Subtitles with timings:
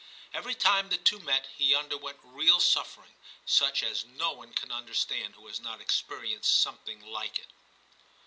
[0.33, 3.13] Every time the two met he underwent real suffering,
[3.45, 7.49] such as no one can understand who has not experienced something like it.